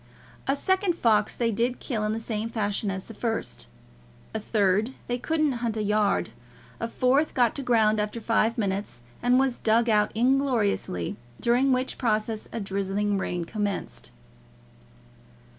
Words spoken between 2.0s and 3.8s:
in the same fashion as the first;